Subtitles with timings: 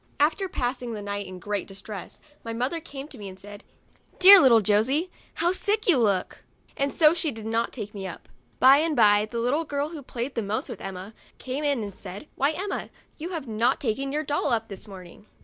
[0.19, 3.63] After pass ing the night in great distress, my mother came to me and said,"
[4.17, 6.43] Dear little Josey, how sick you look!"
[6.75, 8.27] and so she did not take me up.
[8.59, 11.95] By and by the little girl who played the most with Emma came in and
[11.95, 15.27] said, "Why, Emma, you have not taken your doll up this morning."